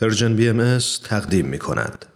پرژن 0.00 0.36
بی 0.36 0.48
ام 0.48 0.78
تقدیم 1.04 1.46
می 1.46 1.58
کند. 1.58 2.06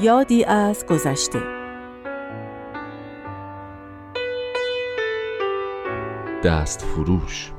یادی 0.00 0.44
از 0.44 0.86
گذشته 0.86 1.42
دست 6.44 6.84
فروش 6.84 7.52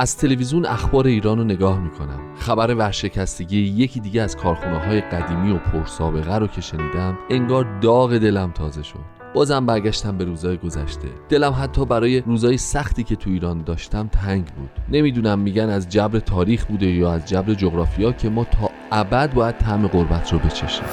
از 0.00 0.16
تلویزیون 0.16 0.66
اخبار 0.66 1.06
ایران 1.06 1.38
رو 1.38 1.44
نگاه 1.44 1.80
می‌کنم. 1.80 2.20
خبر 2.36 2.74
ورشکستگی 2.74 3.58
یکی 3.58 4.00
دیگه 4.00 4.22
از 4.22 4.36
کارخونه 4.36 4.78
های 4.78 5.00
قدیمی 5.00 5.52
و 5.52 5.58
پرسابقه 5.58 6.38
رو 6.38 6.46
که 6.46 6.60
شنیدم 6.60 7.18
انگار 7.30 7.80
داغ 7.80 8.18
دلم 8.18 8.50
تازه 8.50 8.82
شد. 8.82 8.98
بازم 9.34 9.66
برگشتم 9.66 10.18
به 10.18 10.24
روزای 10.24 10.56
گذشته. 10.56 11.08
دلم 11.28 11.52
حتی 11.52 11.84
برای 11.84 12.20
روزای 12.20 12.56
سختی 12.56 13.04
که 13.04 13.16
تو 13.16 13.30
ایران 13.30 13.62
داشتم 13.62 14.08
تنگ 14.08 14.44
بود. 14.44 14.70
نمی‌دونم 14.88 15.38
میگن 15.38 15.68
از 15.68 15.88
جبر 15.88 16.18
تاریخ 16.18 16.64
بوده 16.64 16.86
یا 16.86 17.12
از 17.12 17.28
جبر 17.28 17.54
جغرافیا 17.54 18.12
که 18.12 18.28
ما 18.28 18.44
تا 18.44 18.70
ابد 18.92 19.34
باید 19.34 19.58
طعم 19.58 19.86
غربت 19.86 20.32
رو 20.32 20.38
بچشیم. 20.38 20.84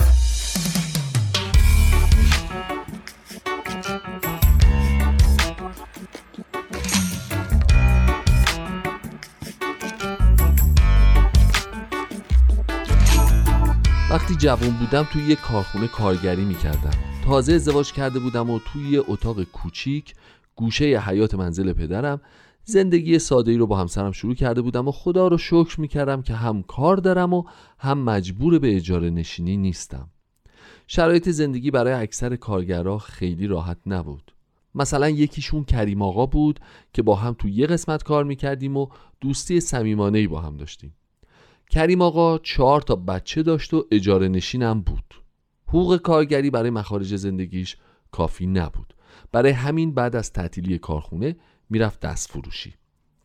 وقتی 14.25 14.37
جوان 14.37 14.69
بودم 14.69 15.07
توی 15.13 15.23
یه 15.29 15.35
کارخونه 15.35 15.87
کارگری 15.87 16.45
می‌کردم. 16.45 16.91
تازه 17.25 17.53
ازدواج 17.53 17.91
کرده 17.91 18.19
بودم 18.19 18.49
و 18.49 18.59
توی 18.59 18.89
یه 18.89 19.03
اتاق 19.07 19.43
کوچیک 19.43 20.13
گوشه 20.55 20.89
ی 20.89 20.95
حیات 20.95 21.35
منزل 21.35 21.73
پدرم 21.73 22.21
زندگی 22.63 23.19
ساده 23.19 23.51
ای 23.51 23.57
رو 23.57 23.67
با 23.67 23.77
همسرم 23.77 24.11
شروع 24.11 24.35
کرده 24.35 24.61
بودم 24.61 24.87
و 24.87 24.91
خدا 24.91 25.27
رو 25.27 25.37
شکر 25.37 25.81
می‌کردم 25.81 26.21
که 26.21 26.33
هم 26.33 26.63
کار 26.63 26.97
دارم 26.97 27.33
و 27.33 27.43
هم 27.79 27.97
مجبور 27.97 28.59
به 28.59 28.75
اجاره 28.75 29.09
نشینی 29.09 29.57
نیستم. 29.57 30.09
شرایط 30.87 31.29
زندگی 31.29 31.71
برای 31.71 31.93
اکثر 31.93 32.35
کارگرها 32.35 32.97
خیلی 32.97 33.47
راحت 33.47 33.77
نبود. 33.85 34.31
مثلا 34.75 35.09
یکیشون 35.09 35.63
کریم 35.63 36.01
آقا 36.01 36.25
بود 36.25 36.59
که 36.93 37.01
با 37.01 37.15
هم 37.15 37.35
تو 37.39 37.49
یه 37.49 37.67
قسمت 37.67 38.03
کار 38.03 38.23
می‌کردیم 38.23 38.77
و 38.77 38.87
دوستی 39.21 39.59
صمیمانه 39.59 40.27
با 40.27 40.41
هم 40.41 40.57
داشتیم. 40.57 40.93
کریم 41.69 42.01
آقا 42.01 42.37
چهار 42.37 42.81
تا 42.81 42.95
بچه 42.95 43.43
داشت 43.43 43.73
و 43.73 43.85
اجاره 43.91 44.27
نشینم 44.27 44.81
بود. 44.81 45.13
حقوق 45.67 45.97
کارگری 45.97 46.49
برای 46.49 46.69
مخارج 46.69 47.15
زندگیش 47.15 47.77
کافی 48.11 48.47
نبود. 48.47 48.93
برای 49.31 49.51
همین 49.51 49.93
بعد 49.93 50.15
از 50.15 50.33
تعطیلی 50.33 50.77
کارخونه 50.77 51.35
می‌رفت 51.69 51.99
دست 51.99 52.31
فروشی. 52.31 52.73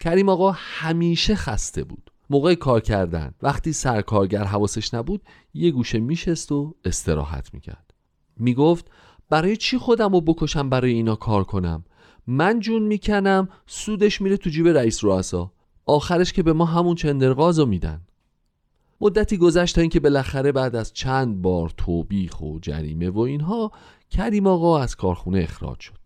کریم 0.01 0.29
آقا 0.29 0.51
همیشه 0.57 1.35
خسته 1.35 1.85
بود. 1.85 2.11
موقع 2.31 2.55
کار 2.55 2.81
کردن 2.81 3.35
وقتی 3.43 3.73
سرکارگر 3.73 4.45
حواسش 4.45 4.95
نبود 4.95 5.23
یه 5.55 5.71
گوشه 5.71 5.99
میشست 5.99 6.53
و 6.53 6.75
استراحت 6.85 7.55
می‌کرد. 7.55 7.95
می‌گفت 8.37 8.91
برای 9.31 9.57
چی 9.57 9.79
خودم 9.79 10.13
رو 10.13 10.21
بکشم 10.21 10.69
برای 10.71 10.93
اینا 10.93 11.17
کار 11.17 11.45
کنم؟ 11.45 11.85
من 12.27 12.61
جون 12.61 12.83
می‌کنم 12.83 13.49
سودش 13.67 14.21
میره 14.21 14.37
تو 14.37 14.51
جیب 14.51 14.69
رئیس 14.69 15.05
رؤسا. 15.05 15.53
آخرش 15.87 16.33
که 16.33 16.43
به 16.43 16.53
ما 16.53 16.65
همون 16.65 16.95
چندرغاز 16.95 17.59
رو 17.59 17.67
میدن. 17.67 18.01
مدتی 19.01 19.37
گذشت 19.37 19.75
تا 19.75 19.81
اینکه 19.81 20.01
بالاخره 20.01 20.53
بعد 20.53 20.77
از 20.77 20.93
چند 20.93 21.43
بار 21.43 21.73
توبیخ 21.77 22.41
و 22.41 22.59
جریمه 22.63 23.11
و 23.11 23.19
اینها 23.19 23.73
کریم 24.11 24.47
آقا 24.47 24.79
از 24.79 24.97
کارخونه 24.97 25.39
اخراج 25.39 25.81
شد. 25.81 25.99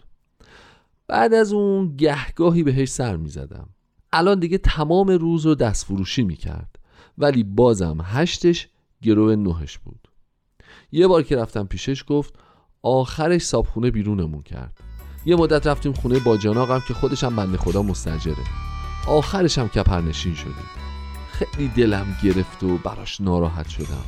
بعد 1.07 1.35
از 1.35 1.53
اون 1.53 1.97
گهگاهی 1.97 2.63
بهش 2.63 2.89
سر 2.89 3.17
می 3.17 3.29
زدم 3.29 3.69
الان 4.13 4.41
دیگه 4.41 4.59
تمام 4.59 5.09
روز 5.09 5.47
رو 5.47 5.55
دست 5.55 5.87
فروشی 5.87 6.23
می 6.23 6.37
کرد 6.37 6.79
ولی 7.19 7.45
بازم 7.45 7.99
هشتش 8.03 8.69
گروه 9.03 9.37
نهش 9.37 9.79
بود. 9.79 10.09
یه 10.93 11.07
بار 11.07 11.23
که 11.23 11.37
رفتم 11.37 11.67
پیشش 11.67 12.05
گفت 12.07 12.35
آخرش 12.83 13.43
صابخونه 13.43 13.91
بیرونمون 13.91 14.43
کرد. 14.43 14.81
یه 15.27 15.37
مدت 15.37 15.67
رفتیم 15.67 15.93
خونه 15.93 16.19
با 16.19 16.37
جناقم 16.37 16.81
که 16.89 16.95
خودش 16.95 17.25
هم 17.25 17.37
بنده 17.37 17.57
خدا 17.57 17.83
مستجره. 17.83 18.45
آخرش 19.09 19.59
هم 19.59 19.69
کپرنشین 19.69 20.35
شدیم. 20.35 20.84
خیلی 21.39 21.69
دلم 21.69 22.17
گرفت 22.23 22.63
و 22.63 22.79
براش 22.79 23.21
ناراحت 23.21 23.69
شدم. 23.69 24.05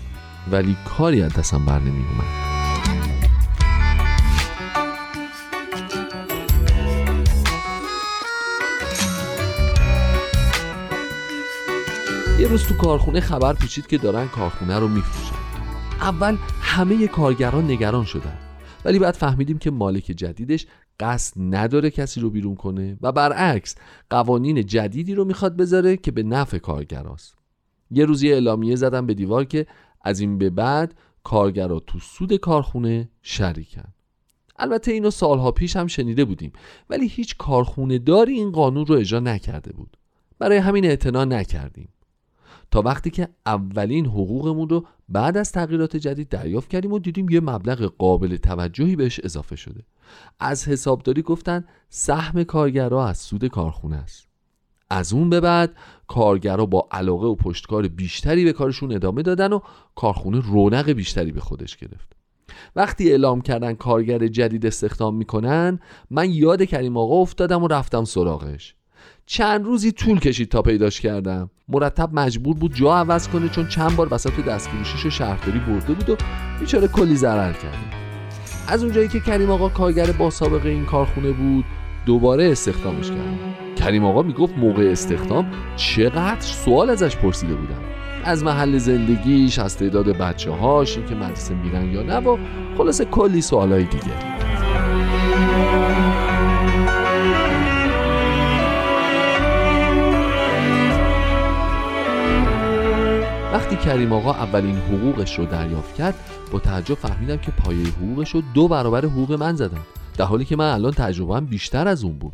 ولی 0.50 0.76
کاری 0.84 1.22
از 1.22 1.34
دستم 1.34 1.64
بر 1.64 1.78
نمی 1.78 2.04
اومد. 2.08 2.46
یه 12.40 12.48
روز 12.48 12.64
تو 12.64 12.76
کارخونه 12.76 13.20
خبر 13.20 13.52
پیچید 13.52 13.86
که 13.86 13.98
دارن 13.98 14.28
کارخونه 14.28 14.78
رو 14.78 14.88
میفروشن. 14.88 15.36
اول 16.00 16.36
همه 16.60 17.08
کارگران 17.08 17.64
نگران 17.64 18.04
شدن. 18.04 18.38
ولی 18.84 18.98
بعد 18.98 19.14
فهمیدیم 19.14 19.58
که 19.58 19.70
مالک 19.70 20.04
جدیدش 20.04 20.66
قصد 21.00 21.34
نداره 21.40 21.90
کسی 21.90 22.20
رو 22.20 22.30
بیرون 22.30 22.54
کنه 22.54 22.98
و 23.00 23.12
برعکس 23.12 23.74
قوانین 24.10 24.66
جدیدی 24.66 25.14
رو 25.14 25.24
می‌خواد 25.24 25.56
بذاره 25.56 25.96
که 25.96 26.10
به 26.10 26.22
نفع 26.22 26.58
کارگراست. 26.58 27.36
یه 27.90 28.04
روزی 28.04 28.32
اعلامیه 28.32 28.76
زدم 28.76 29.06
به 29.06 29.14
دیوار 29.14 29.44
که 29.44 29.66
از 30.02 30.20
این 30.20 30.38
به 30.38 30.50
بعد 30.50 30.94
کارگرا 31.24 31.80
تو 31.80 31.98
سود 31.98 32.36
کارخونه 32.36 33.08
شریکن. 33.22 33.92
البته 34.58 34.92
اینو 34.92 35.10
سالها 35.10 35.52
پیش 35.52 35.76
هم 35.76 35.86
شنیده 35.86 36.24
بودیم 36.24 36.52
ولی 36.90 37.08
هیچ 37.08 37.36
کارخونه 37.36 37.98
داری 37.98 38.32
این 38.32 38.50
قانون 38.50 38.86
رو 38.86 38.94
اجرا 38.94 39.20
نکرده 39.20 39.72
بود. 39.72 39.96
برای 40.38 40.58
همین 40.58 40.84
اعتنا 40.84 41.24
نکردیم. 41.24 41.88
تا 42.70 42.82
وقتی 42.82 43.10
که 43.10 43.28
اولین 43.46 44.06
حقوقمون 44.06 44.68
رو 44.68 44.86
بعد 45.08 45.36
از 45.36 45.52
تغییرات 45.52 45.96
جدید 45.96 46.28
دریافت 46.28 46.70
کردیم 46.70 46.92
و 46.92 46.98
دیدیم 46.98 47.28
یه 47.28 47.40
مبلغ 47.40 47.92
قابل 47.98 48.36
توجهی 48.36 48.96
بهش 48.96 49.20
اضافه 49.24 49.56
شده. 49.56 49.82
از 50.40 50.68
حسابداری 50.68 51.22
گفتن 51.22 51.64
سهم 51.88 52.44
کارگرها 52.44 53.08
از 53.08 53.18
سود 53.18 53.46
کارخونه 53.46 53.96
است. 53.96 54.26
از 54.90 55.12
اون 55.12 55.30
به 55.30 55.40
بعد 55.40 55.76
کارگرها 56.06 56.66
با 56.66 56.88
علاقه 56.90 57.26
و 57.26 57.34
پشتکار 57.34 57.88
بیشتری 57.88 58.44
به 58.44 58.52
کارشون 58.52 58.92
ادامه 58.92 59.22
دادن 59.22 59.52
و 59.52 59.60
کارخونه 59.94 60.40
رونق 60.40 60.90
بیشتری 60.90 61.32
به 61.32 61.40
خودش 61.40 61.76
گرفت. 61.76 62.16
وقتی 62.76 63.10
اعلام 63.10 63.40
کردن 63.40 63.74
کارگر 63.74 64.26
جدید 64.26 64.66
استخدام 64.66 65.16
می‌کنن 65.16 65.78
من 66.10 66.30
یاد 66.30 66.64
کریم 66.64 66.96
آقا 66.96 67.14
افتادم 67.14 67.62
و 67.62 67.68
رفتم 67.68 68.04
سراغش. 68.04 68.75
چند 69.26 69.64
روزی 69.64 69.92
طول 69.92 70.18
کشید 70.18 70.48
تا 70.48 70.62
پیداش 70.62 71.00
کردم. 71.00 71.50
مرتب 71.68 72.10
مجبور 72.12 72.56
بود 72.56 72.74
جا 72.74 72.96
عوض 72.96 73.28
کنه 73.28 73.48
چون 73.48 73.68
چند 73.68 73.96
بار 73.96 74.08
وسط 74.10 74.44
دستفروشیش 74.44 75.06
و 75.06 75.10
شهرداری 75.10 75.58
برده 75.58 75.92
بود 75.92 76.10
و 76.10 76.16
بیچاره 76.60 76.88
کلی 76.88 77.16
ضرر 77.16 77.52
کرد. 77.52 77.94
از 78.68 78.84
اونجایی 78.84 79.08
که 79.08 79.20
کریم 79.20 79.50
آقا 79.50 79.68
کارگر 79.68 80.12
با 80.12 80.30
سابقه 80.30 80.68
این 80.68 80.84
کارخونه 80.84 81.32
بود 81.32 81.64
دوباره 82.06 82.50
استخدامش 82.50 83.08
کردم 83.08 83.38
کریم 83.76 84.04
آقا 84.04 84.22
می‌گفت 84.22 84.58
موقع 84.58 84.88
استخدام 84.90 85.50
چقدر 85.76 86.40
سوال 86.40 86.90
ازش 86.90 87.16
پرسیده 87.16 87.54
بودم. 87.54 87.80
از 88.24 88.44
محل 88.44 88.78
زندگیش 88.78 89.58
از 89.58 89.76
تعداد 89.76 90.08
بچه 90.08 90.50
هاش 90.50 90.98
که 91.08 91.14
مدرسه 91.14 91.54
میرن 91.54 91.92
یا 91.92 92.02
نه 92.02 92.16
و 92.16 92.38
خلاصه 92.78 93.04
کلی 93.04 93.40
سوالای 93.40 93.84
دیگه. 93.84 94.35
وقتی 103.56 103.76
کریم 103.76 104.12
آقا 104.12 104.32
اولین 104.32 104.76
حقوقش 104.76 105.38
رو 105.38 105.46
دریافت 105.46 105.94
کرد 105.94 106.14
با 106.52 106.58
تعجب 106.58 106.94
فهمیدم 106.94 107.36
که 107.36 107.50
پایه 107.50 107.86
حقوقش 107.86 108.30
رو 108.30 108.42
دو 108.54 108.68
برابر 108.68 109.04
حقوق 109.04 109.32
من 109.32 109.56
زدم 109.56 109.80
در 110.18 110.24
حالی 110.24 110.44
که 110.44 110.56
من 110.56 110.74
الان 110.74 110.92
تجربهم 110.92 111.46
بیشتر 111.46 111.88
از 111.88 112.04
اون 112.04 112.18
بود. 112.18 112.32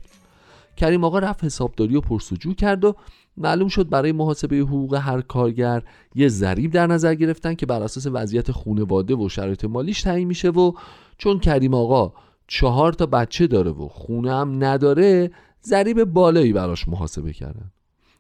کریم 0.77 1.05
آقا 1.05 1.19
رفت 1.19 1.45
حسابداری 1.45 1.97
و 1.97 2.01
پرسجو 2.01 2.55
کرد 2.55 2.85
و 2.85 2.95
معلوم 3.37 3.69
شد 3.69 3.89
برای 3.89 4.13
محاسبه 4.13 4.57
حقوق 4.57 4.95
هر 4.95 5.21
کارگر 5.21 5.83
یه 6.15 6.29
ضریب 6.29 6.73
در 6.73 6.87
نظر 6.87 7.15
گرفتن 7.15 7.55
که 7.55 7.67
بر 7.67 7.83
اساس 7.83 8.07
وضعیت 8.13 8.53
خونواده 8.53 9.15
و 9.15 9.29
شرایط 9.29 9.65
مالیش 9.65 10.03
تعیین 10.03 10.29
میشه 10.29 10.51
و 10.51 10.73
چون 11.19 11.39
کریم 11.39 11.75
آقا 11.75 12.13
چهار 12.47 12.93
تا 12.93 13.07
بچه 13.07 13.47
داره 13.47 13.71
و 13.71 13.89
خونه 13.89 14.35
هم 14.35 14.65
نداره 14.65 15.31
ضریب 15.63 16.05
بالایی 16.05 16.53
براش 16.53 16.89
محاسبه 16.89 17.33
کردن. 17.33 17.71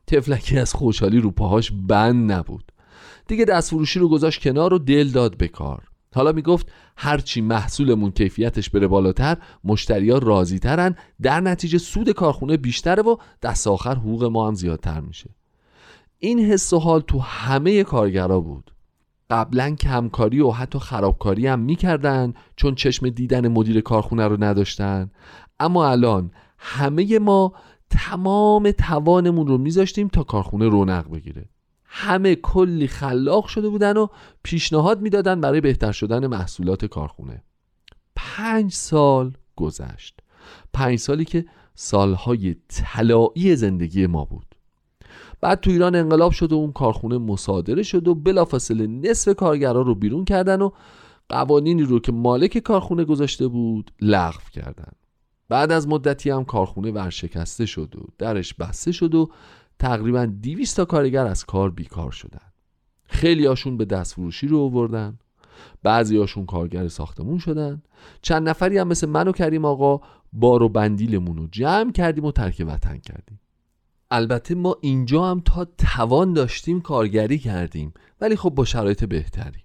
تفلکی 0.07 0.59
از 0.59 0.75
خوشحالی 0.75 1.21
رو 1.21 1.31
پاهاش 1.31 1.73
بند 1.73 2.33
نبود. 2.33 2.72
دیگه 3.27 3.45
دست 3.45 3.71
فروشی 3.71 3.99
رو 3.99 4.09
گذاشت 4.09 4.43
کنار 4.43 4.75
و 4.75 4.79
دل 4.79 5.09
داد 5.09 5.37
به 5.37 5.49
کار. 5.49 5.89
حالا 6.15 6.33
می‌گفت 6.33 6.73
هرچی 6.97 7.41
محصولمون 7.41 8.11
کیفیتش 8.11 8.71
بره 8.71 8.87
بالاتر 8.87 9.37
مشتریا 9.65 10.19
راضی 10.19 10.59
ترن 10.59 10.97
در 11.23 11.41
نتیجه 11.41 11.79
سود 11.79 12.11
کارخونه 12.11 12.57
بیشتره 12.57 13.03
و 13.03 13.17
دست 13.43 13.67
آخر 13.67 13.95
حقوق 13.95 14.25
ما 14.25 14.49
هم 14.49 14.55
زیادتر 14.55 15.01
میشه. 15.01 15.31
این 16.19 16.39
حس 16.39 16.73
و 16.73 16.79
حال 16.79 17.01
تو 17.01 17.19
همه 17.19 17.85
کارگرا 17.85 18.41
بود. 18.41 18.71
قبلا 19.31 19.75
کمکاری 19.75 20.41
و 20.41 20.51
حتی 20.51 20.79
خرابکاری 20.79 21.47
هم 21.47 21.61
می‌کردن 21.61 22.33
چون 22.57 22.75
چشم 22.75 23.09
دیدن 23.09 23.49
مدیر 23.49 23.81
کارخونه 23.81 24.29
رو 24.29 24.45
نداشتن. 24.45 25.11
اما 25.61 25.89
الان 25.89 26.31
همه 26.59 27.19
ما 27.19 27.53
تمام 27.91 28.71
توانمون 28.71 29.47
رو 29.47 29.59
میذاشتیم 29.59 30.09
تا 30.09 30.23
کارخونه 30.23 30.69
رونق 30.69 31.11
بگیره. 31.11 31.49
همه 31.95 32.35
کلی 32.35 32.87
خلاق 32.87 33.47
شده 33.47 33.69
بودن 33.69 33.97
و 33.97 34.07
پیشنهاد 34.43 35.01
می‌دادن 35.01 35.41
برای 35.41 35.61
بهتر 35.61 35.93
شدن 35.93 36.27
محصولات 36.27 36.85
کارخونه. 36.85 37.43
پنج 38.17 38.73
سال 38.73 39.33
گذشت. 39.57 40.21
پنج 40.73 40.99
سالی 40.99 41.25
که 41.25 41.45
سالهای 41.75 42.57
طلایی 42.69 43.57
زندگی 43.57 44.07
ما 44.07 44.25
بود. 44.25 44.55
بعد 45.41 45.61
تو 45.61 45.71
ایران 45.71 45.95
انقلاب 45.95 46.33
شد 46.33 46.53
و 46.53 46.57
اون 46.57 46.73
کارخونه 46.73 47.19
مصادره 47.19 47.83
شد 47.83 48.09
و 48.09 48.15
بلافاصله 48.15 48.87
نصف 48.87 49.37
کارگرا 49.37 49.83
رو 49.83 49.95
بیرون 49.95 50.25
کردن 50.25 50.63
و 50.63 50.71
قوانینی 51.29 51.83
رو 51.83 52.01
که 52.01 52.13
مالک 52.13 52.59
کارخونه 52.59 53.05
گذاشته 53.05 53.49
بود 53.49 53.93
لغو 54.01 54.51
کردن. 54.53 54.93
بعد 55.49 55.73
از 55.73 55.89
مدتی 55.89 56.31
هم 56.31 56.45
کارخونه 56.45 56.91
ورشکسته 56.91 57.67
شد 57.67 57.95
و 57.97 58.01
درش 58.19 58.55
بسته 58.55 58.93
شد 58.93 59.15
و 59.15 59.31
تقریبا 59.79 60.27
200 60.27 60.77
تا 60.77 60.85
کارگر 60.85 61.27
از 61.27 61.45
کار 61.45 61.71
بیکار 61.71 62.11
شدن. 62.11 62.53
خیلی 63.05 63.47
هاشون 63.47 63.77
به 63.77 63.85
دستفروشی 63.85 64.47
رو 64.47 64.61
آوردن. 64.61 65.19
بعضی 65.83 66.17
هاشون 66.17 66.47
کارگر 66.47 66.89
ساختمون 66.89 67.39
شدن. 67.39 67.83
چند 68.23 68.49
نفری 68.49 68.79
هم 68.79 68.89
مثل 68.89 69.09
من 69.09 69.29
و 69.29 69.33
کریم 69.33 69.65
آقا 69.65 70.01
بار 70.33 70.63
و 70.63 70.69
بندیلمون 70.69 71.37
رو 71.37 71.47
جمع 71.47 71.93
کردیم 71.93 72.25
و 72.25 72.33
ترک 72.33 72.65
وطن 72.69 72.99
کردیم. 72.99 73.41
البته 74.11 74.55
ما 74.55 74.77
اینجا 74.81 75.25
هم 75.25 75.41
تا 75.41 75.65
توان 75.65 76.33
داشتیم 76.33 76.81
کارگری 76.81 77.39
کردیم 77.39 77.95
ولی 78.21 78.37
خب 78.37 78.51
با 78.51 78.65
شرایط 78.65 79.05
بهتری. 79.05 79.61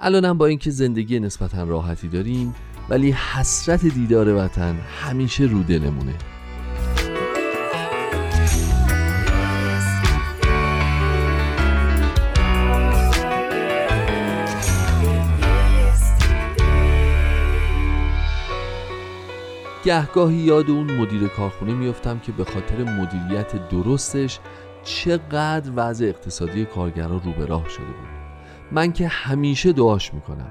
الانم 0.00 0.38
با 0.38 0.46
اینکه 0.46 0.70
زندگی 0.70 1.20
نسبتا 1.20 1.64
راحتی 1.64 2.08
داریم 2.08 2.54
ولی 2.88 3.10
حسرت 3.10 3.86
دیدار 3.86 4.44
وطن 4.44 4.74
همیشه 4.74 5.44
رو 5.44 5.62
دلمونه. 5.62 6.37
گهگاهی 19.88 20.36
یاد 20.36 20.70
اون 20.70 20.90
مدیر 20.90 21.28
کارخونه 21.28 21.74
میفتم 21.74 22.18
که 22.18 22.32
به 22.32 22.44
خاطر 22.44 22.84
مدیریت 22.84 23.68
درستش 23.68 24.38
چقدر 24.84 25.72
وضع 25.76 26.06
اقتصادی 26.06 26.64
کارگران 26.64 27.22
رو 27.24 27.32
به 27.32 27.46
راه 27.46 27.68
شده 27.68 27.84
بود. 27.84 28.08
من 28.72 28.92
که 28.92 29.08
همیشه 29.08 29.72
دعاش 29.72 30.14
می‌کنم. 30.14 30.50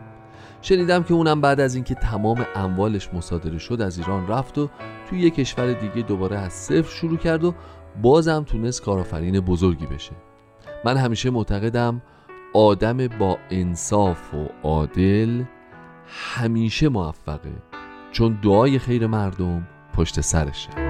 شنیدم 0.61 1.03
که 1.03 1.13
اونم 1.13 1.41
بعد 1.41 1.59
از 1.59 1.75
اینکه 1.75 1.95
تمام 1.95 2.45
اموالش 2.55 3.13
مصادره 3.13 3.57
شد 3.57 3.81
از 3.81 3.97
ایران 3.97 4.27
رفت 4.27 4.57
و 4.57 4.69
توی 5.09 5.19
یه 5.19 5.29
کشور 5.29 5.73
دیگه 5.73 6.07
دوباره 6.07 6.37
از 6.37 6.53
صفر 6.53 6.95
شروع 6.95 7.17
کرد 7.17 7.43
و 7.43 7.53
بازم 8.01 8.43
تونست 8.43 8.81
کارآفرین 8.81 9.39
بزرگی 9.39 9.85
بشه. 9.85 10.13
من 10.85 10.97
همیشه 10.97 11.29
معتقدم 11.29 12.01
آدم 12.53 13.07
با 13.07 13.37
انصاف 13.49 14.33
و 14.33 14.47
عادل 14.63 15.43
همیشه 16.07 16.89
موفقه. 16.89 17.66
چون 18.17 18.39
دعای 18.43 18.79
خیر 18.79 19.07
مردم 19.07 19.67
پشت 19.93 20.21
سرشه. 20.21 20.86